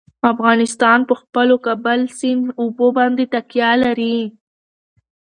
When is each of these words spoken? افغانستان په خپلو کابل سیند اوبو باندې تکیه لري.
افغانستان 0.33 0.99
په 1.09 1.13
خپلو 1.21 1.55
کابل 1.65 1.99
سیند 2.17 2.45
اوبو 2.61 2.87
باندې 2.97 3.23
تکیه 3.33 3.71
لري. 3.83 4.17